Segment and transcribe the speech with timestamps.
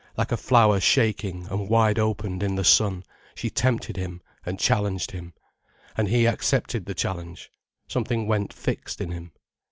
[0.17, 3.03] Like a flower shaking and wide opened in the sun,
[3.35, 5.35] she tempted him and challenged him,
[5.95, 7.51] and he accepted the challenge,
[7.87, 9.31] something went fixed in him.